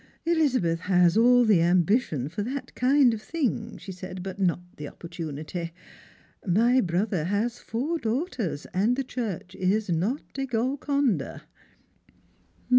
[0.25, 4.87] "Elizabeth has all the ambition for that kind of thing," she said," but not the
[4.87, 5.71] opportunity.
[6.43, 11.43] My brother has four daughters, and the Church is not a Golconda."